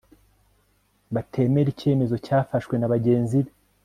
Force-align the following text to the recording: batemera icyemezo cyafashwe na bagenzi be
batemera 1.13 1.67
icyemezo 1.73 2.15
cyafashwe 2.25 2.73
na 2.77 2.89
bagenzi 2.93 3.37
be 3.45 3.51